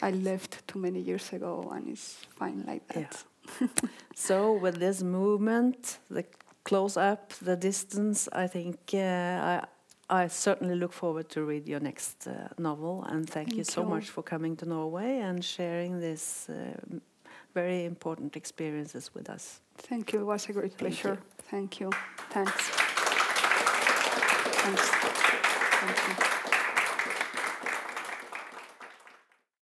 [0.01, 3.23] I left too many years ago, and it's fine like that.
[4.15, 6.23] So with this movement, the
[6.63, 9.65] close up, the distance, I think uh, I
[10.09, 13.03] I certainly look forward to read your next uh, novel.
[13.03, 13.87] And thank, you so you.
[13.89, 16.99] much for coming to Norway and sharing this uh,
[17.53, 19.61] very important experiences with us.
[19.77, 20.21] Thank you.
[20.21, 21.19] It was a great Thank pleasure.
[21.19, 21.43] you.
[21.49, 21.91] Thank you.
[22.29, 22.51] Thanks.
[24.61, 24.89] Thanks.
[25.81, 26.25] Thank you.